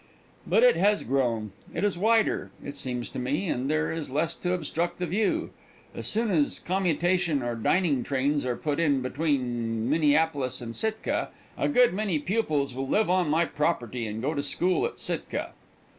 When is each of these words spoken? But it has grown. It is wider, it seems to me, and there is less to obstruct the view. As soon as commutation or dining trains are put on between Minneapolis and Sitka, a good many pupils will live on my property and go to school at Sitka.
But 0.47 0.63
it 0.63 0.77
has 0.77 1.03
grown. 1.03 1.51
It 1.75 1.83
is 1.83 1.95
wider, 1.95 2.49
it 2.65 2.75
seems 2.75 3.07
to 3.11 3.19
me, 3.19 3.47
and 3.47 3.69
there 3.69 3.91
is 3.91 4.09
less 4.09 4.33
to 4.37 4.51
obstruct 4.51 4.97
the 4.97 5.05
view. 5.05 5.51
As 5.93 6.07
soon 6.07 6.31
as 6.31 6.57
commutation 6.57 7.43
or 7.43 7.53
dining 7.53 8.01
trains 8.03 8.43
are 8.43 8.55
put 8.55 8.79
on 8.79 9.03
between 9.03 9.87
Minneapolis 9.91 10.59
and 10.59 10.75
Sitka, 10.75 11.29
a 11.55 11.69
good 11.69 11.93
many 11.93 12.17
pupils 12.17 12.73
will 12.73 12.87
live 12.87 13.11
on 13.11 13.29
my 13.29 13.45
property 13.45 14.07
and 14.07 14.23
go 14.23 14.33
to 14.33 14.41
school 14.41 14.87
at 14.87 14.97
Sitka. 14.99 15.51